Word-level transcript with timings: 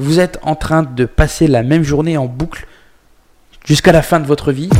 Vous 0.00 0.20
êtes 0.20 0.38
en 0.42 0.54
train 0.54 0.84
de 0.84 1.06
passer 1.06 1.48
la 1.48 1.64
même 1.64 1.82
journée 1.82 2.16
en 2.16 2.26
boucle 2.26 2.68
jusqu'à 3.64 3.90
la 3.90 4.00
fin 4.00 4.20
de 4.20 4.26
votre 4.26 4.52
vie. 4.52 4.70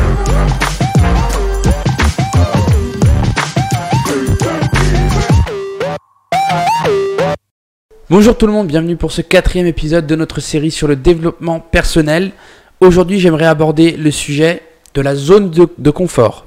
Bonjour 8.09 8.39
tout 8.39 8.47
le 8.47 8.53
monde, 8.53 8.69
bienvenue 8.69 8.95
pour 8.95 9.11
ce 9.11 9.21
quatrième 9.21 9.67
épisode 9.67 10.07
de 10.07 10.15
notre 10.15 10.39
série 10.41 10.71
sur 10.71 10.87
le 10.87 10.95
développement 10.95 11.59
personnel. 11.59 12.31
Aujourd'hui 12.79 13.19
j'aimerais 13.19 13.47
aborder 13.47 13.97
le 13.97 14.13
sujet 14.13 14.63
de 14.95 15.01
la 15.01 15.17
zone 15.17 15.51
de, 15.51 15.91
confort. 15.91 16.47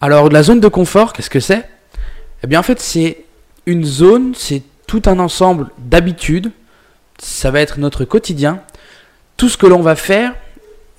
Alors 0.00 0.28
la 0.28 0.44
zone 0.44 0.60
de 0.60 0.68
confort, 0.68 1.12
qu'est-ce 1.12 1.30
que 1.30 1.40
c'est? 1.40 1.68
Eh 2.44 2.46
bien 2.46 2.60
en 2.60 2.62
fait 2.62 2.78
c'est 2.78 3.24
une 3.66 3.84
zone, 3.84 4.34
c'est 4.36 4.62
tout 4.86 5.02
un 5.06 5.18
ensemble 5.18 5.66
d'habitudes, 5.78 6.52
ça 7.22 7.50
va 7.50 7.60
être 7.60 7.78
notre 7.78 8.04
quotidien, 8.04 8.60
tout 9.36 9.48
ce 9.48 9.56
que 9.56 9.66
l'on 9.66 9.80
va 9.80 9.96
faire, 9.96 10.34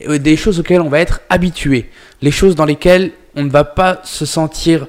des 0.07 0.37
choses 0.37 0.59
auxquelles 0.59 0.81
on 0.81 0.89
va 0.89 0.99
être 0.99 1.21
habitué, 1.29 1.89
les 2.21 2.31
choses 2.31 2.55
dans 2.55 2.65
lesquelles 2.65 3.11
on 3.35 3.43
ne 3.43 3.49
va 3.49 3.63
pas 3.63 3.99
se 4.03 4.25
sentir 4.25 4.87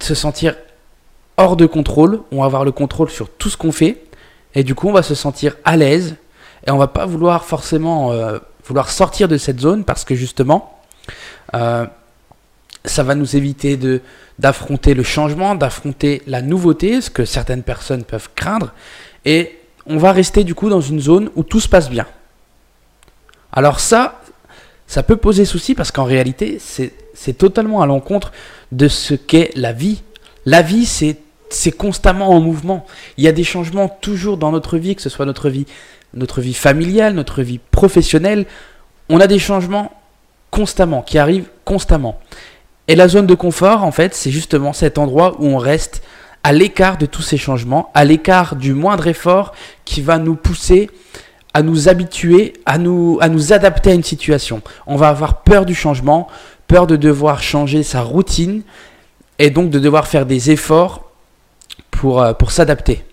se 0.00 0.14
sentir 0.14 0.56
hors 1.36 1.56
de 1.56 1.66
contrôle, 1.66 2.22
on 2.32 2.40
va 2.40 2.46
avoir 2.46 2.64
le 2.64 2.72
contrôle 2.72 3.10
sur 3.10 3.28
tout 3.28 3.50
ce 3.50 3.56
qu'on 3.56 3.72
fait, 3.72 4.02
et 4.54 4.64
du 4.64 4.74
coup 4.74 4.88
on 4.88 4.92
va 4.92 5.02
se 5.02 5.14
sentir 5.14 5.56
à 5.64 5.76
l'aise, 5.76 6.16
et 6.66 6.70
on 6.70 6.78
va 6.78 6.86
pas 6.86 7.06
vouloir 7.06 7.44
forcément 7.44 8.12
euh, 8.12 8.38
vouloir 8.64 8.90
sortir 8.90 9.28
de 9.28 9.36
cette 9.36 9.60
zone 9.60 9.84
parce 9.84 10.04
que 10.04 10.14
justement, 10.14 10.80
euh, 11.54 11.86
ça 12.84 13.02
va 13.02 13.14
nous 13.14 13.36
éviter 13.36 13.76
de 13.76 14.00
d'affronter 14.38 14.94
le 14.94 15.02
changement, 15.02 15.54
d'affronter 15.54 16.22
la 16.26 16.40
nouveauté, 16.40 17.02
ce 17.02 17.10
que 17.10 17.26
certaines 17.26 17.62
personnes 17.62 18.04
peuvent 18.04 18.30
craindre, 18.34 18.72
et 19.26 19.59
on 19.86 19.96
va 19.96 20.12
rester 20.12 20.44
du 20.44 20.54
coup 20.54 20.68
dans 20.68 20.80
une 20.80 21.00
zone 21.00 21.30
où 21.36 21.42
tout 21.42 21.60
se 21.60 21.68
passe 21.68 21.90
bien. 21.90 22.06
Alors 23.52 23.80
ça, 23.80 24.20
ça 24.86 25.02
peut 25.02 25.16
poser 25.16 25.44
souci 25.44 25.74
parce 25.74 25.90
qu'en 25.90 26.04
réalité, 26.04 26.58
c'est 26.60 27.38
totalement 27.38 27.82
à 27.82 27.86
l'encontre 27.86 28.32
de 28.72 28.88
ce 28.88 29.14
qu'est 29.14 29.50
la 29.54 29.72
vie. 29.72 30.02
La 30.46 30.62
vie, 30.62 30.86
c'est 30.86 31.72
constamment 31.72 32.30
en 32.30 32.40
mouvement. 32.40 32.86
Il 33.16 33.24
y 33.24 33.28
a 33.28 33.32
des 33.32 33.44
changements 33.44 33.88
toujours 33.88 34.36
dans 34.36 34.52
notre 34.52 34.78
vie, 34.78 34.96
que 34.96 35.02
ce 35.02 35.08
soit 35.08 35.26
notre 35.26 35.48
vie, 35.48 35.66
notre 36.14 36.40
vie 36.40 36.54
familiale, 36.54 37.14
notre 37.14 37.42
vie 37.42 37.58
professionnelle. 37.70 38.46
On 39.08 39.20
a 39.20 39.26
des 39.26 39.38
changements 39.38 39.92
constamment, 40.50 41.02
qui 41.02 41.18
arrivent 41.18 41.48
constamment. 41.64 42.20
Et 42.88 42.96
la 42.96 43.06
zone 43.06 43.26
de 43.26 43.34
confort, 43.34 43.84
en 43.84 43.92
fait, 43.92 44.14
c'est 44.14 44.32
justement 44.32 44.72
cet 44.72 44.98
endroit 44.98 45.36
où 45.38 45.46
on 45.46 45.58
reste 45.58 46.02
à 46.42 46.52
l'écart 46.52 46.96
de 46.98 47.06
tous 47.06 47.22
ces 47.22 47.36
changements, 47.36 47.90
à 47.94 48.04
l'écart 48.04 48.56
du 48.56 48.72
moindre 48.72 49.06
effort 49.06 49.52
qui 49.84 50.00
va 50.00 50.18
nous 50.18 50.36
pousser 50.36 50.90
à 51.54 51.62
nous 51.62 51.88
habituer, 51.88 52.54
à 52.64 52.78
nous, 52.78 53.18
adapter 53.50 53.90
à 53.90 53.94
une 53.94 54.04
situation. 54.04 54.62
On 54.86 54.96
va 54.96 55.08
avoir 55.08 55.42
peur 55.42 55.66
du 55.66 55.74
changement, 55.74 56.28
peur 56.68 56.86
de 56.86 56.96
devoir 56.96 57.42
changer 57.42 57.82
sa 57.82 58.02
routine 58.02 58.62
et 59.38 59.50
donc 59.50 59.70
de 59.70 59.78
devoir 59.78 60.06
faire 60.06 60.26
des 60.26 60.50
efforts 60.50 61.10
pour, 61.90 62.22
euh, 62.22 62.32
pour 62.34 62.52
s'adapter. 62.52 63.04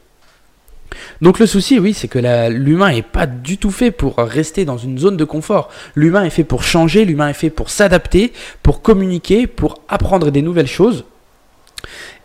Donc 1.21 1.39
le 1.39 1.47
souci, 1.47 1.79
oui, 1.79 1.93
c'est 1.93 2.07
que 2.07 2.19
l'humain 2.49 2.91
n'est 2.91 3.01
pas 3.01 3.25
du 3.25 3.57
tout 3.57 3.71
fait 3.71 3.91
pour 3.91 4.17
rester 4.17 4.65
dans 4.65 4.77
une 4.77 4.99
zone 4.99 5.17
de 5.17 5.23
confort. 5.23 5.69
L'humain 5.95 6.23
est 6.23 6.29
fait 6.29 6.43
pour 6.43 6.63
changer, 6.63 7.05
l'humain 7.05 7.29
est 7.29 7.33
fait 7.33 7.49
pour 7.49 7.69
s'adapter, 7.69 8.33
pour 8.61 8.81
communiquer, 8.81 9.47
pour 9.47 9.81
apprendre 9.89 10.31
des 10.31 10.41
nouvelles 10.41 10.67
choses. 10.67 11.05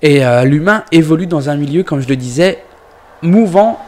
Et 0.00 0.25
euh, 0.25 0.45
l'humain 0.45 0.84
évolue 0.92 1.27
dans 1.27 1.48
un 1.48 1.56
milieu, 1.56 1.83
comme 1.83 2.00
je 2.00 2.08
le 2.08 2.17
disais, 2.17 2.62
mouvant, 3.22 3.81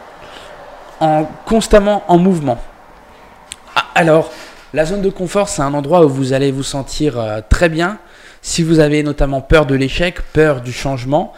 en, 1.00 1.24
constamment 1.44 2.04
en 2.08 2.18
mouvement. 2.18 2.62
Ah, 3.74 3.86
alors, 3.94 4.32
la 4.72 4.84
zone 4.84 5.02
de 5.02 5.10
confort, 5.10 5.48
c'est 5.48 5.62
un 5.62 5.74
endroit 5.74 6.04
où 6.04 6.08
vous 6.08 6.32
allez 6.32 6.52
vous 6.52 6.62
sentir 6.62 7.18
euh, 7.18 7.40
très 7.48 7.68
bien. 7.68 7.98
Si 8.42 8.62
vous 8.62 8.78
avez 8.78 9.02
notamment 9.02 9.40
peur 9.40 9.66
de 9.66 9.74
l'échec, 9.74 10.20
peur 10.32 10.60
du 10.60 10.72
changement, 10.72 11.32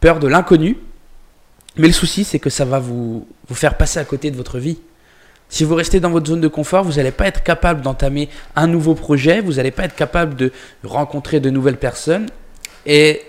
peur 0.00 0.18
de 0.20 0.28
l'inconnu, 0.28 0.78
mais 1.76 1.88
le 1.88 1.92
souci, 1.92 2.24
c'est 2.24 2.38
que 2.38 2.50
ça 2.50 2.64
va 2.64 2.78
vous, 2.78 3.26
vous 3.48 3.54
faire 3.54 3.76
passer 3.76 3.98
à 3.98 4.04
côté 4.04 4.30
de 4.30 4.36
votre 4.36 4.58
vie. 4.58 4.78
Si 5.48 5.64
vous 5.64 5.74
restez 5.74 6.00
dans 6.00 6.10
votre 6.10 6.26
zone 6.26 6.40
de 6.40 6.48
confort, 6.48 6.84
vous 6.84 6.94
n'allez 6.94 7.10
pas 7.10 7.26
être 7.26 7.42
capable 7.42 7.82
d'entamer 7.82 8.28
un 8.56 8.66
nouveau 8.66 8.94
projet, 8.94 9.40
vous 9.40 9.54
n'allez 9.54 9.70
pas 9.70 9.84
être 9.84 9.94
capable 9.94 10.36
de 10.36 10.52
rencontrer 10.84 11.40
de 11.40 11.50
nouvelles 11.50 11.76
personnes 11.76 12.26
et, 12.86 13.22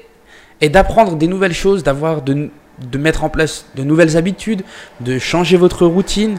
et 0.61 0.69
d'apprendre 0.69 1.15
des 1.15 1.27
nouvelles 1.27 1.53
choses, 1.53 1.83
d'avoir 1.83 2.21
de, 2.21 2.49
mettre 2.97 3.23
en 3.23 3.29
place 3.29 3.65
de 3.75 3.83
nouvelles 3.83 4.17
habitudes, 4.17 4.63
de 5.01 5.19
changer 5.19 5.57
votre 5.57 5.85
routine. 5.85 6.37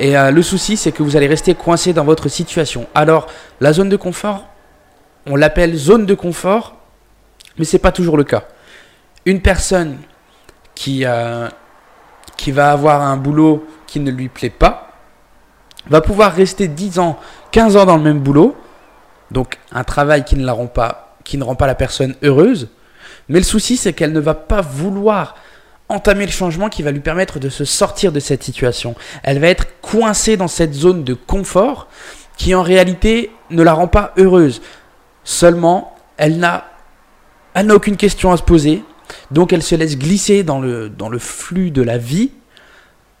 Et 0.00 0.16
euh, 0.16 0.30
le 0.30 0.42
souci, 0.42 0.76
c'est 0.76 0.92
que 0.92 1.02
vous 1.02 1.16
allez 1.16 1.26
rester 1.26 1.54
coincé 1.54 1.92
dans 1.92 2.04
votre 2.04 2.28
situation. 2.28 2.86
Alors, 2.94 3.26
la 3.60 3.72
zone 3.72 3.88
de 3.88 3.96
confort, 3.96 4.46
on 5.26 5.36
l'appelle 5.36 5.76
zone 5.76 6.06
de 6.06 6.14
confort, 6.14 6.76
mais 7.58 7.64
ce 7.64 7.76
n'est 7.76 7.80
pas 7.80 7.92
toujours 7.92 8.16
le 8.16 8.24
cas. 8.24 8.44
Une 9.24 9.40
personne 9.40 9.98
qui, 10.74 11.04
euh, 11.04 11.48
qui 12.36 12.50
va 12.50 12.72
avoir 12.72 13.02
un 13.02 13.16
boulot 13.16 13.66
qui 13.86 14.00
ne 14.00 14.10
lui 14.10 14.28
plaît 14.28 14.50
pas, 14.50 14.92
va 15.88 16.00
pouvoir 16.00 16.32
rester 16.32 16.68
10 16.68 16.98
ans, 16.98 17.18
15 17.50 17.76
ans 17.76 17.84
dans 17.84 17.96
le 17.96 18.02
même 18.02 18.20
boulot, 18.20 18.56
donc 19.30 19.58
un 19.72 19.84
travail 19.84 20.24
qui 20.24 20.36
ne, 20.36 20.44
la 20.44 20.52
rend, 20.52 20.66
pas, 20.66 21.16
qui 21.24 21.38
ne 21.38 21.44
rend 21.44 21.54
pas 21.54 21.66
la 21.66 21.74
personne 21.74 22.14
heureuse, 22.22 22.68
mais 23.28 23.38
le 23.38 23.44
souci 23.44 23.76
c'est 23.76 23.92
qu'elle 23.92 24.12
ne 24.12 24.20
va 24.20 24.34
pas 24.34 24.60
vouloir 24.60 25.34
entamer 25.88 26.24
le 26.26 26.32
changement 26.32 26.68
qui 26.68 26.82
va 26.82 26.90
lui 26.90 27.00
permettre 27.00 27.38
de 27.38 27.48
se 27.48 27.64
sortir 27.64 28.12
de 28.12 28.20
cette 28.20 28.42
situation. 28.42 28.94
Elle 29.22 29.38
va 29.38 29.48
être 29.48 29.80
coincée 29.80 30.36
dans 30.36 30.48
cette 30.48 30.72
zone 30.72 31.04
de 31.04 31.14
confort 31.14 31.88
qui 32.36 32.54
en 32.54 32.62
réalité 32.62 33.30
ne 33.50 33.62
la 33.62 33.74
rend 33.74 33.88
pas 33.88 34.12
heureuse. 34.16 34.62
Seulement, 35.22 35.94
elle 36.16 36.38
n'a, 36.38 36.64
aucune 37.70 37.96
question 37.96 38.32
à 38.32 38.36
se 38.36 38.42
poser, 38.42 38.82
donc 39.30 39.52
elle 39.52 39.62
se 39.62 39.74
laisse 39.74 39.98
glisser 39.98 40.42
dans 40.42 40.60
le, 40.60 40.88
dans 40.88 41.08
le 41.08 41.18
flux 41.18 41.70
de 41.70 41.82
la 41.82 41.98
vie 41.98 42.30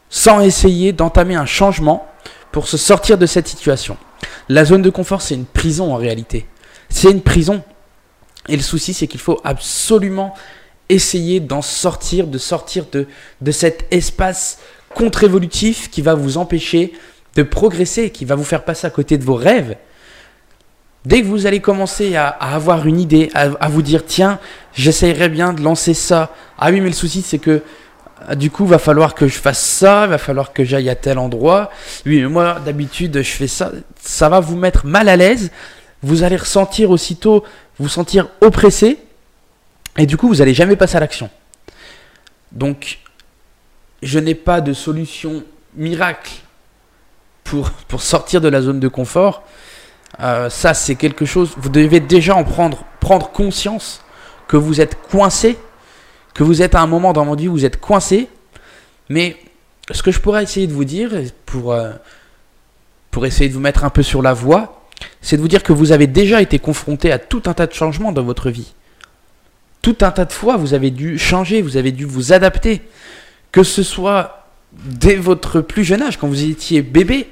sans 0.08 0.40
essayer 0.40 0.92
d'entamer 0.92 1.36
un 1.36 1.46
changement 1.46 2.06
pour 2.50 2.68
se 2.68 2.76
sortir 2.76 3.18
de 3.18 3.26
cette 3.26 3.48
situation. 3.48 3.96
La 4.48 4.64
zone 4.64 4.82
de 4.82 4.90
confort, 4.90 5.22
c'est 5.22 5.34
une 5.34 5.46
prison 5.46 5.92
en 5.92 5.96
réalité. 5.96 6.46
C'est 6.88 7.10
une 7.10 7.22
prison. 7.22 7.62
Et 8.48 8.56
le 8.56 8.62
souci, 8.62 8.94
c'est 8.94 9.06
qu'il 9.06 9.20
faut 9.20 9.40
absolument 9.44 10.34
essayer 10.88 11.40
d'en 11.40 11.62
sortir, 11.62 12.26
de 12.26 12.38
sortir 12.38 12.86
de, 12.92 13.06
de 13.40 13.50
cet 13.50 13.86
espace 13.90 14.58
contre-évolutif 14.94 15.90
qui 15.90 16.02
va 16.02 16.14
vous 16.14 16.36
empêcher 16.38 16.92
de 17.34 17.42
progresser, 17.42 18.10
qui 18.10 18.24
va 18.24 18.34
vous 18.34 18.44
faire 18.44 18.64
passer 18.64 18.86
à 18.86 18.90
côté 18.90 19.16
de 19.18 19.24
vos 19.24 19.34
rêves. 19.34 19.76
Dès 21.04 21.22
que 21.22 21.26
vous 21.26 21.46
allez 21.46 21.60
commencer 21.60 22.14
à, 22.14 22.28
avoir 22.28 22.86
une 22.86 23.00
idée, 23.00 23.30
à, 23.34 23.68
vous 23.68 23.82
dire 23.82 24.04
tiens, 24.06 24.38
j'essayerais 24.72 25.28
bien 25.28 25.52
de 25.52 25.60
lancer 25.60 25.94
ça. 25.94 26.32
Ah 26.58 26.70
oui, 26.70 26.80
mais 26.80 26.88
le 26.88 26.94
souci 26.94 27.22
c'est 27.22 27.38
que 27.38 27.62
ah, 28.28 28.36
du 28.36 28.50
coup, 28.52 28.66
va 28.66 28.78
falloir 28.78 29.16
que 29.16 29.26
je 29.26 29.36
fasse 29.36 29.60
ça, 29.60 30.06
va 30.06 30.16
falloir 30.16 30.52
que 30.52 30.62
j'aille 30.62 30.88
à 30.88 30.94
tel 30.94 31.18
endroit. 31.18 31.70
Oui, 32.06 32.20
mais 32.20 32.28
moi 32.28 32.58
d'habitude 32.64 33.20
je 33.20 33.30
fais 33.30 33.48
ça. 33.48 33.72
Ça 34.00 34.28
va 34.28 34.38
vous 34.38 34.56
mettre 34.56 34.86
mal 34.86 35.08
à 35.08 35.16
l'aise. 35.16 35.50
Vous 36.04 36.22
allez 36.22 36.36
ressentir 36.36 36.90
aussitôt, 36.90 37.44
vous 37.78 37.88
sentir 37.88 38.28
oppressé, 38.40 38.98
et 39.98 40.06
du 40.06 40.16
coup 40.16 40.28
vous 40.28 40.36
n'allez 40.36 40.54
jamais 40.54 40.76
passer 40.76 40.96
à 40.96 41.00
l'action. 41.00 41.30
Donc, 42.52 42.98
je 44.02 44.18
n'ai 44.18 44.34
pas 44.34 44.60
de 44.60 44.72
solution 44.72 45.42
miracle 45.74 46.32
pour, 47.44 47.70
pour 47.70 48.02
sortir 48.02 48.40
de 48.40 48.48
la 48.48 48.60
zone 48.60 48.80
de 48.80 48.88
confort. 48.88 49.42
Euh, 50.20 50.50
ça, 50.50 50.74
c'est 50.74 50.96
quelque 50.96 51.24
chose. 51.24 51.54
Vous 51.56 51.70
devez 51.70 52.00
déjà 52.00 52.34
en 52.34 52.44
prendre, 52.44 52.84
prendre 53.00 53.30
conscience 53.30 54.02
que 54.48 54.56
vous 54.56 54.80
êtes 54.80 55.00
coincé, 55.08 55.58
que 56.34 56.42
vous 56.42 56.62
êtes 56.62 56.74
à 56.74 56.80
un 56.80 56.86
moment 56.86 57.12
dans 57.12 57.24
votre 57.24 57.40
vie 57.40 57.48
où 57.48 57.52
vous 57.52 57.64
êtes 57.64 57.80
coincé. 57.80 58.28
Mais 59.08 59.36
ce 59.90 60.02
que 60.02 60.10
je 60.10 60.20
pourrais 60.20 60.42
essayer 60.42 60.66
de 60.66 60.72
vous 60.72 60.84
dire, 60.84 61.10
pour, 61.46 61.72
euh, 61.72 61.92
pour 63.10 63.24
essayer 63.24 63.48
de 63.48 63.54
vous 63.54 63.60
mettre 63.60 63.84
un 63.84 63.90
peu 63.90 64.02
sur 64.02 64.20
la 64.20 64.34
voie, 64.34 64.81
c'est 65.22 65.36
de 65.36 65.40
vous 65.40 65.48
dire 65.48 65.62
que 65.62 65.72
vous 65.72 65.92
avez 65.92 66.06
déjà 66.06 66.42
été 66.42 66.58
confronté 66.58 67.10
à 67.12 67.18
tout 67.18 67.42
un 67.46 67.54
tas 67.54 67.66
de 67.66 67.72
changements 67.72 68.12
dans 68.12 68.24
votre 68.24 68.50
vie. 68.50 68.74
Tout 69.80 69.96
un 70.02 70.10
tas 70.10 70.24
de 70.24 70.32
fois, 70.32 70.56
vous 70.56 70.74
avez 70.74 70.90
dû 70.90 71.18
changer, 71.18 71.62
vous 71.62 71.76
avez 71.76 71.92
dû 71.92 72.04
vous 72.04 72.32
adapter. 72.32 72.82
Que 73.50 73.62
ce 73.62 73.82
soit 73.82 74.46
dès 74.72 75.16
votre 75.16 75.60
plus 75.60 75.84
jeune 75.84 76.02
âge, 76.02 76.18
quand 76.18 76.28
vous 76.28 76.44
étiez 76.44 76.82
bébé, 76.82 77.28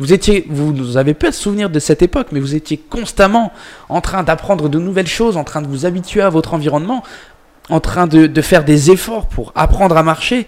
vous 0.00 0.14
étiez, 0.14 0.46
vous 0.48 0.96
avez 0.96 1.12
peu 1.12 1.28
de 1.28 1.34
souvenirs 1.34 1.68
de 1.68 1.78
cette 1.78 2.00
époque, 2.00 2.28
mais 2.32 2.40
vous 2.40 2.54
étiez 2.54 2.78
constamment 2.78 3.52
en 3.90 4.00
train 4.00 4.22
d'apprendre 4.22 4.70
de 4.70 4.78
nouvelles 4.78 5.06
choses, 5.06 5.36
en 5.36 5.44
train 5.44 5.60
de 5.60 5.66
vous 5.66 5.84
habituer 5.84 6.22
à 6.22 6.30
votre 6.30 6.54
environnement, 6.54 7.04
en 7.68 7.80
train 7.80 8.06
de, 8.06 8.40
faire 8.40 8.64
des 8.64 8.90
efforts 8.90 9.26
pour 9.26 9.52
apprendre 9.54 9.98
à 9.98 10.02
marcher. 10.02 10.46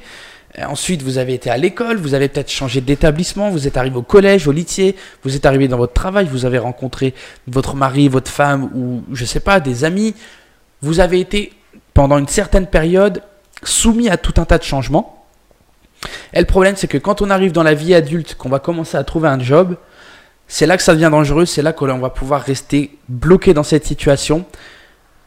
Ensuite, 0.61 1.03
vous 1.03 1.19
avez 1.19 1.35
été 1.35 1.51
à 1.51 1.57
l'école, 1.57 1.97
vous 1.97 2.15
avez 2.15 2.29
peut-être 2.29 2.51
changé 2.51 2.81
d'établissement, 2.81 3.51
vous 3.51 3.67
êtes 3.67 3.77
arrivé 3.77 3.97
au 3.97 4.03
collège, 4.03 4.47
au 4.47 4.53
lycée, 4.53 4.97
vous 5.25 5.35
êtes 5.35 5.47
arrivé 5.47 5.67
dans 5.69 5.79
votre 5.79 5.95
travail, 5.95 6.27
vous 6.31 6.45
avez 6.45 6.59
rencontré 6.59 7.15
votre 7.47 7.75
mari, 7.75 8.09
votre 8.09 8.31
femme 8.31 8.71
ou 8.75 9.03
je 9.13 9.25
sais 9.25 9.41
pas, 9.41 9.61
des 9.61 9.85
amis. 9.85 10.15
Vous 10.83 11.01
avez 11.01 11.21
été 11.21 11.53
pendant 11.95 12.19
une 12.19 12.29
certaine 12.29 12.67
période 12.67 13.23
soumis 13.63 14.09
à 14.09 14.17
tout 14.17 14.35
un 14.41 14.45
tas 14.45 14.59
de 14.59 14.63
changements. 14.63 15.25
Et 16.35 16.41
le 16.41 16.47
problème, 16.47 16.77
c'est 16.77 16.89
que 16.89 16.99
quand 16.99 17.23
on 17.23 17.31
arrive 17.31 17.53
dans 17.53 17.63
la 17.63 17.75
vie 17.75 17.95
adulte, 17.95 18.35
qu'on 18.35 18.49
va 18.49 18.59
commencer 18.59 18.97
à 18.97 19.05
trouver 19.05 19.29
un 19.29 19.39
job, 19.39 19.77
c'est 20.49 20.67
là 20.67 20.77
que 20.77 20.83
ça 20.83 20.95
devient 20.95 21.09
dangereux, 21.11 21.47
c'est 21.47 21.63
là 21.63 21.73
qu'on 21.73 21.99
va 21.99 22.11
pouvoir 22.11 22.43
rester 22.43 22.99
bloqué 23.09 23.55
dans 23.55 23.63
cette 23.63 23.87
situation 23.87 24.45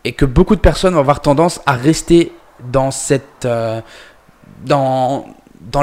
et 0.04 0.12
que 0.12 0.26
beaucoup 0.26 0.56
de 0.56 0.62
personnes 0.62 0.94
vont 0.94 1.00
avoir 1.00 1.22
tendance 1.22 1.62
à 1.66 1.74
rester 1.74 2.32
dans, 2.72 2.92
cette, 2.92 3.46
euh, 3.46 3.82
dans, 4.64 5.26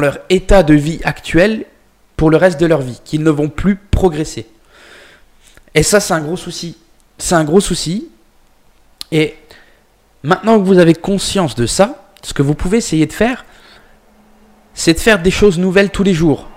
leur 0.01 0.19
état 0.31 0.63
de 0.63 0.75
vie 0.75 1.01
actuel 1.05 1.67
pour 2.17 2.31
le 2.31 2.37
reste 2.37 2.61
de 2.61 2.67
leur 2.67 2.81
vie, 2.81 3.01
qu'ils 3.05 3.23
ne 3.23 3.31
vont 3.31 3.49
plus 3.49 3.77
progresser. 3.77 4.47
Et 5.75 5.83
ça, 5.83 6.01
c'est 6.01 6.15
un 6.15 6.21
gros 6.21 6.37
souci. 6.37 6.77
C'est 7.19 7.35
un 7.35 7.45
gros 7.45 7.61
souci. 7.61 8.09
Et 9.11 9.35
maintenant 10.23 10.59
que 10.59 10.65
vous 10.65 10.79
avez 10.79 10.95
conscience 10.95 11.55
de 11.55 11.67
ça, 11.67 12.03
ce 12.23 12.33
que 12.33 12.43
vous 12.43 12.55
pouvez 12.55 12.79
essayer 12.79 13.07
de 13.07 13.13
faire, 13.13 13.45
c'est 14.75 14.95
de 14.95 15.01
faire 15.01 15.21
des 15.21 15.31
choses 15.31 15.59
nouvelles 15.59 15.91
tous 15.91 16.03
les 16.03 16.15
jours. 16.15 16.49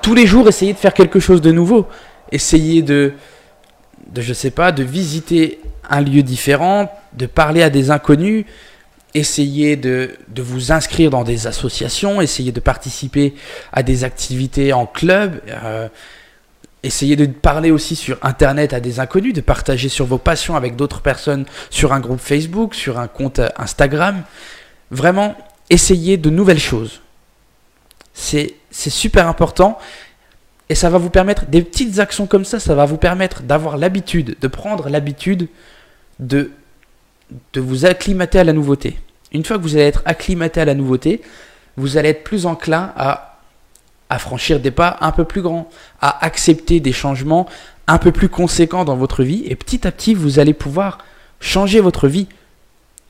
Tous 0.00 0.14
les 0.14 0.26
jours, 0.26 0.48
essayez 0.48 0.72
de 0.72 0.78
faire 0.78 0.94
quelque 0.94 1.20
chose 1.20 1.40
de 1.40 1.52
nouveau. 1.52 1.86
Essayez 2.30 2.82
de, 2.82 3.12
de 4.08 4.20
je 4.20 4.32
sais 4.32 4.50
pas, 4.50 4.72
de 4.72 4.82
visiter 4.82 5.60
un 5.88 6.00
lieu 6.00 6.22
différent, 6.22 6.90
de 7.12 7.26
parler 7.26 7.62
à 7.62 7.70
des 7.70 7.90
inconnus, 7.90 8.46
essayez 9.14 9.76
de, 9.76 10.16
de, 10.28 10.42
vous 10.42 10.72
inscrire 10.72 11.10
dans 11.10 11.24
des 11.24 11.46
associations, 11.46 12.20
essayez 12.20 12.52
de 12.52 12.60
participer 12.60 13.34
à 13.72 13.82
des 13.82 14.04
activités 14.04 14.72
en 14.72 14.86
club, 14.86 15.40
euh, 15.48 15.88
essayez 16.82 17.16
de 17.16 17.26
parler 17.26 17.70
aussi 17.70 17.96
sur 17.96 18.18
Internet 18.22 18.72
à 18.72 18.80
des 18.80 19.00
inconnus, 19.00 19.34
de 19.34 19.40
partager 19.40 19.88
sur 19.88 20.06
vos 20.06 20.18
passions 20.18 20.56
avec 20.56 20.76
d'autres 20.76 21.00
personnes 21.00 21.44
sur 21.70 21.92
un 21.92 22.00
groupe 22.00 22.20
Facebook, 22.20 22.74
sur 22.74 22.98
un 22.98 23.08
compte 23.08 23.40
Instagram. 23.56 24.22
Vraiment, 24.90 25.36
essayez 25.70 26.16
de 26.16 26.30
nouvelles 26.30 26.58
choses. 26.58 27.00
C'est 28.14 28.54
super 28.70 29.26
important 29.26 29.78
et 30.68 30.74
ça 30.74 30.88
va 30.88 30.98
vous 30.98 31.10
permettre, 31.10 31.46
des 31.46 31.62
petites 31.62 31.98
actions 31.98 32.26
comme 32.26 32.44
ça, 32.44 32.58
ça 32.58 32.74
va 32.74 32.86
vous 32.86 32.96
permettre 32.96 33.42
d'avoir 33.42 33.76
l'habitude, 33.76 34.36
de 34.40 34.48
prendre 34.48 34.88
l'habitude 34.88 35.48
de, 36.18 36.50
de 37.52 37.60
vous 37.60 37.84
acclimater 37.84 38.38
à 38.38 38.44
la 38.44 38.52
nouveauté. 38.52 38.98
Une 39.32 39.44
fois 39.44 39.58
que 39.58 39.62
vous 39.62 39.76
allez 39.76 39.86
être 39.86 40.02
acclimaté 40.04 40.60
à 40.60 40.64
la 40.64 40.74
nouveauté, 40.74 41.22
vous 41.76 41.96
allez 41.96 42.10
être 42.10 42.24
plus 42.24 42.46
enclin 42.46 42.92
à, 42.96 43.28
franchir 44.18 44.60
des 44.60 44.70
pas 44.70 44.98
un 45.00 45.10
peu 45.10 45.24
plus 45.24 45.40
grands, 45.40 45.70
à 46.02 46.24
accepter 46.24 46.80
des 46.80 46.92
changements 46.92 47.48
un 47.86 47.96
peu 47.96 48.12
plus 48.12 48.28
conséquents 48.28 48.84
dans 48.84 48.96
votre 48.96 49.22
vie 49.22 49.42
et 49.46 49.56
petit 49.56 49.86
à 49.86 49.90
petit, 49.90 50.12
vous 50.12 50.38
allez 50.38 50.52
pouvoir 50.52 50.98
changer 51.40 51.80
votre 51.80 52.08
vie 52.08 52.28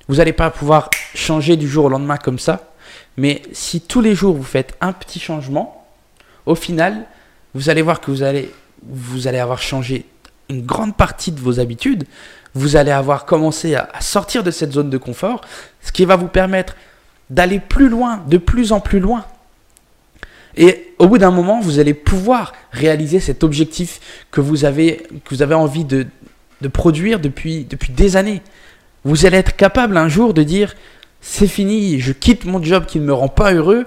vous 0.09 0.17
n'allez 0.17 0.33
pas 0.33 0.51
pouvoir 0.51 0.91
changer 1.15 1.57
du 1.57 1.69
jour 1.69 1.87
au 1.87 1.89
lendemain 1.89 2.17
comme 2.17 2.39
ça. 2.39 2.73
Mais 3.17 3.43
si 3.53 3.81
tous 3.81 4.01
les 4.01 4.15
jours 4.15 4.35
vous 4.35 4.43
faites 4.43 4.77
un 4.81 4.93
petit 4.93 5.21
changement, 5.21 5.87
au 6.47 6.55
final, 6.55 7.07
vous 7.55 7.71
allez 7.71 7.83
voir 7.83 8.01
que 8.01 8.11
vous 8.11 8.23
allez, 8.23 8.51
vous 8.83 9.27
allez 9.27 9.39
avoir 9.39 9.61
changé 9.63 10.05
une 10.49 10.63
grande 10.63 10.97
partie 10.97 11.33
de 11.33 11.41
vos 11.41 11.61
habitudes. 11.61 12.05
Vous 12.55 12.77
allez 12.77 12.91
avoir 12.91 13.25
commencé 13.25 13.75
à, 13.75 13.89
sortir 14.01 14.43
de 14.43 14.51
cette 14.51 14.73
zone 14.73 14.91
de 14.91 14.99
confort, 14.99 15.41
ce 15.81 15.93
qui 15.93 16.05
va 16.05 16.17
vous 16.17 16.29
permettre 16.29 16.77
d'aller 17.31 17.61
plus 17.61 17.89
loin, 17.89 18.23
de 18.29 18.37
plus 18.37 18.73
en 18.73 18.81
plus 18.81 19.01
loin. 19.01 19.25
Et 20.57 20.93
au 20.99 21.09
bout 21.09 21.17
d'un 21.19 21.31
moment, 21.31 21.61
vous 21.61 21.79
allez 21.79 21.95
pouvoir 21.95 22.53
réaliser 22.73 23.21
cet 23.21 23.43
objectif 23.43 24.01
que 24.31 24.43
vous 24.43 24.67
avez, 24.67 25.07
que 25.25 25.35
vous 25.35 25.41
avez 25.41 25.55
envie 25.55 25.85
de, 25.85 26.07
de 26.61 26.69
produire 26.69 27.21
depuis, 27.21 27.65
depuis 27.65 27.93
des 27.93 28.17
années. 28.17 28.43
Vous 29.05 29.25
allez 29.25 29.39
être 29.39 29.57
capable 29.57 29.97
un 29.97 30.09
jour 30.09 30.35
de 30.35 30.43
dire 30.43 30.75
c'est 31.23 31.47
fini, 31.47 32.01
je 32.01 32.13
quitte 32.13 32.45
mon 32.45 32.63
job 32.63 32.85
qui 32.85 33.01
ne 33.01 33.05
me 33.05 33.15
rend 33.15 33.29
pas 33.29 33.55
heureux 33.55 33.87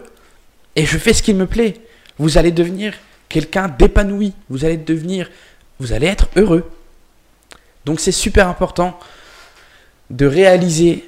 et 0.75 0.85
je 0.85 0.97
fais 0.97 1.13
ce 1.13 1.21
qui 1.21 1.33
me 1.33 1.45
plaît. 1.45 1.75
Vous 2.17 2.37
allez 2.37 2.51
devenir 2.51 2.93
quelqu'un 3.29 3.67
d'épanoui, 3.67 4.33
vous 4.49 4.65
allez 4.65 4.77
devenir 4.77 5.29
vous 5.80 5.94
allez 5.94 6.07
être 6.07 6.30
heureux. 6.36 6.69
Donc 7.86 8.00
c'est 8.00 8.12
super 8.12 8.48
important 8.48 8.98
de 10.10 10.25
réaliser 10.25 11.07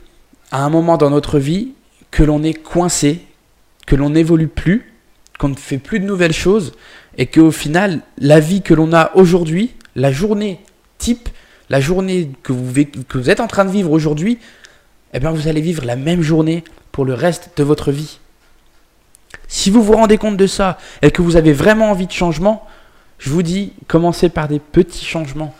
à 0.51 0.63
un 0.63 0.69
moment 0.69 0.97
dans 0.97 1.09
notre 1.09 1.39
vie 1.39 1.73
que 2.11 2.23
l'on 2.23 2.43
est 2.43 2.53
coincé, 2.53 3.21
que 3.85 3.95
l'on 3.95 4.11
n'évolue 4.11 4.47
plus, 4.47 4.93
qu'on 5.39 5.49
ne 5.49 5.55
fait 5.55 5.77
plus 5.77 5.99
de 5.99 6.05
nouvelles 6.05 6.33
choses 6.33 6.73
et 7.17 7.25
qu'au 7.25 7.51
final, 7.51 8.01
la 8.17 8.39
vie 8.39 8.61
que 8.61 8.73
l'on 8.73 8.93
a 8.93 9.11
aujourd'hui, 9.15 9.73
la 9.95 10.11
journée 10.11 10.59
type, 10.97 11.29
la 11.69 11.79
journée 11.79 12.31
que 12.43 12.53
vous, 12.53 13.29
êtes 13.29 13.39
en 13.39 13.47
train 13.47 13.65
de 13.65 13.71
vivre 13.71 13.91
aujourd'hui, 13.91 14.39
eh 15.13 15.19
bien 15.19 15.31
vous 15.31 15.47
allez 15.47 15.61
vivre 15.61 15.85
la 15.85 15.95
même 15.95 16.21
journée 16.21 16.63
pour 16.91 17.05
le 17.05 17.13
reste 17.13 17.51
de 17.57 17.63
votre 17.63 17.91
vie. 17.91 18.19
Si 19.47 19.69
vous 19.69 19.83
vous 19.83 19.93
rendez 19.93 20.17
compte 20.17 20.37
de 20.37 20.47
ça 20.47 20.77
et 21.01 21.11
que 21.11 21.21
vous 21.21 21.35
avez 21.35 21.53
vraiment 21.53 21.91
envie 21.91 22.07
de 22.07 22.11
changement, 22.11 22.65
je 23.17 23.29
vous 23.29 23.43
dis, 23.43 23.73
commencez 23.87 24.29
par 24.29 24.47
des 24.47 24.59
petits 24.59 25.05
changements. 25.05 25.55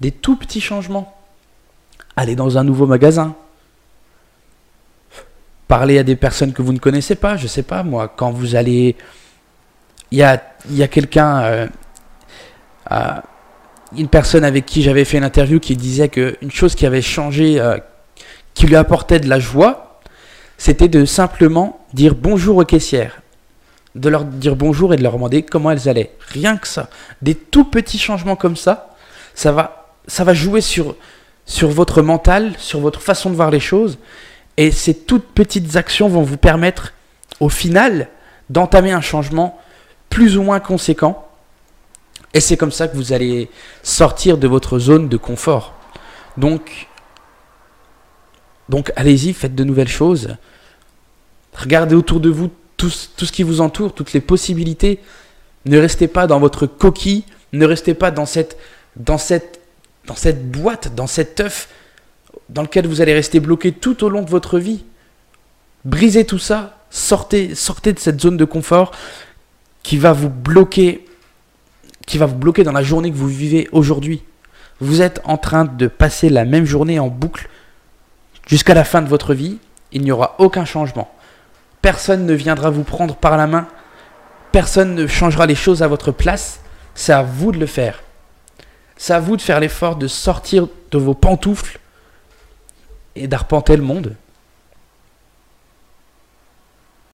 Des 0.00 0.10
tout 0.10 0.36
petits 0.36 0.60
changements. 0.60 1.16
Allez 2.16 2.36
dans 2.36 2.58
un 2.58 2.64
nouveau 2.64 2.86
magasin. 2.86 3.34
Parlez 5.68 5.98
à 5.98 6.02
des 6.02 6.16
personnes 6.16 6.52
que 6.52 6.62
vous 6.62 6.72
ne 6.72 6.78
connaissez 6.78 7.14
pas, 7.14 7.36
je 7.36 7.44
ne 7.44 7.48
sais 7.48 7.62
pas 7.62 7.82
moi, 7.82 8.08
quand 8.08 8.30
vous 8.30 8.56
allez... 8.56 8.96
Il 10.10 10.18
y 10.18 10.22
a, 10.22 10.42
y 10.70 10.82
a 10.82 10.88
quelqu'un... 10.88 11.42
Euh, 11.42 11.66
une 13.96 14.08
personne 14.08 14.44
avec 14.44 14.66
qui 14.66 14.82
j'avais 14.82 15.04
fait 15.04 15.18
une 15.18 15.24
interview 15.24 15.60
qui 15.60 15.76
disait 15.76 16.08
qu'une 16.08 16.50
chose 16.50 16.74
qui 16.74 16.86
avait 16.86 17.02
changé, 17.02 17.60
euh, 17.60 17.78
qui 18.54 18.66
lui 18.66 18.76
apportait 18.76 19.20
de 19.20 19.28
la 19.28 19.38
joie, 19.38 20.00
c'était 20.58 20.88
de 20.88 21.04
simplement 21.04 21.84
dire 21.94 22.14
bonjour 22.14 22.58
aux 22.58 22.64
caissières. 22.64 23.19
De 23.94 24.08
leur 24.08 24.24
dire 24.24 24.56
bonjour 24.56 24.94
et 24.94 24.96
de 24.96 25.02
leur 25.02 25.14
demander 25.14 25.42
comment 25.42 25.70
elles 25.70 25.88
allaient. 25.88 26.12
Rien 26.28 26.56
que 26.56 26.68
ça. 26.68 26.90
Des 27.22 27.34
tout 27.34 27.64
petits 27.64 27.98
changements 27.98 28.36
comme 28.36 28.56
ça, 28.56 28.94
ça 29.34 29.52
va, 29.52 29.94
ça 30.06 30.24
va 30.24 30.34
jouer 30.34 30.60
sur, 30.60 30.96
sur 31.46 31.70
votre 31.70 32.02
mental, 32.02 32.52
sur 32.58 32.80
votre 32.80 33.00
façon 33.00 33.30
de 33.30 33.34
voir 33.34 33.50
les 33.50 33.60
choses. 33.60 33.98
Et 34.56 34.70
ces 34.70 34.94
toutes 34.94 35.26
petites 35.26 35.76
actions 35.76 36.08
vont 36.08 36.22
vous 36.22 36.36
permettre, 36.36 36.92
au 37.40 37.48
final, 37.48 38.08
d'entamer 38.48 38.92
un 38.92 39.00
changement 39.00 39.58
plus 40.08 40.36
ou 40.36 40.42
moins 40.42 40.60
conséquent 40.60 41.26
et 42.32 42.40
c'est 42.40 42.56
comme 42.56 42.70
ça 42.70 42.86
que 42.88 42.96
vous 42.96 43.12
allez 43.12 43.50
sortir 43.82 44.38
de 44.38 44.46
votre 44.46 44.78
zone 44.78 45.08
de 45.08 45.16
confort. 45.16 45.74
Donc, 46.36 46.88
donc 48.68 48.92
allez-y, 48.94 49.32
faites 49.32 49.54
de 49.54 49.64
nouvelles 49.64 49.88
choses. 49.88 50.36
Regardez 51.54 51.96
autour 51.96 52.20
de 52.20 52.30
vous 52.30 52.50
tout, 52.80 53.26
ce 53.26 53.32
qui 53.32 53.42
vous 53.42 53.60
entoure, 53.60 53.92
toutes 53.92 54.12
les 54.12 54.20
possibilités. 54.20 55.00
Ne 55.66 55.78
restez 55.78 56.08
pas 56.08 56.26
dans 56.26 56.40
votre 56.40 56.66
coquille, 56.66 57.24
ne 57.52 57.66
restez 57.66 57.92
pas 57.94 58.10
dans 58.10 58.24
cette, 58.24 58.56
dans 58.96 59.18
cette, 59.18 59.60
dans 60.06 60.14
cette 60.14 60.50
boîte, 60.50 60.94
dans 60.94 61.06
cet 61.06 61.40
œuf 61.40 61.68
dans 62.48 62.62
lequel 62.62 62.86
vous 62.86 63.00
allez 63.00 63.14
rester 63.14 63.38
bloqué 63.38 63.72
tout 63.72 64.02
au 64.02 64.08
long 64.08 64.22
de 64.22 64.30
votre 64.30 64.58
vie. 64.58 64.84
Brisez 65.84 66.24
tout 66.24 66.38
ça, 66.38 66.78
sortez, 66.90 67.54
sortez 67.54 67.92
de 67.92 67.98
cette 67.98 68.20
zone 68.20 68.36
de 68.36 68.44
confort 68.44 68.92
qui 69.82 69.96
va 69.96 70.12
vous 70.12 70.30
bloquer 70.30 71.04
qui 72.06 72.18
va 72.18 72.26
vous 72.26 72.36
bloquer 72.36 72.64
dans 72.64 72.72
la 72.72 72.82
journée 72.82 73.10
que 73.10 73.16
vous 73.16 73.28
vivez 73.28 73.68
aujourd'hui. 73.70 74.22
Vous 74.80 75.00
êtes 75.00 75.20
en 75.24 75.36
train 75.36 75.64
de 75.64 75.86
passer 75.86 76.28
la 76.28 76.44
même 76.44 76.64
journée 76.64 76.98
en 76.98 77.06
boucle 77.06 77.48
jusqu'à 78.48 78.74
la 78.74 78.82
fin 78.82 79.00
de 79.00 79.08
votre 79.08 79.32
vie. 79.32 79.58
Il 79.92 80.02
n'y 80.02 80.10
aura 80.10 80.34
aucun 80.38 80.64
changement. 80.64 81.12
Personne 81.82 82.26
ne 82.26 82.34
viendra 82.34 82.70
vous 82.70 82.84
prendre 82.84 83.16
par 83.16 83.36
la 83.36 83.46
main. 83.46 83.66
Personne 84.52 84.94
ne 84.94 85.06
changera 85.06 85.46
les 85.46 85.54
choses 85.54 85.82
à 85.82 85.88
votre 85.88 86.12
place. 86.12 86.60
C'est 86.94 87.12
à 87.12 87.22
vous 87.22 87.52
de 87.52 87.58
le 87.58 87.66
faire. 87.66 88.02
C'est 88.96 89.14
à 89.14 89.20
vous 89.20 89.36
de 89.36 89.42
faire 89.42 89.60
l'effort 89.60 89.96
de 89.96 90.08
sortir 90.08 90.68
de 90.90 90.98
vos 90.98 91.14
pantoufles 91.14 91.78
et 93.16 93.28
d'arpenter 93.28 93.76
le 93.76 93.82
monde. 93.82 94.14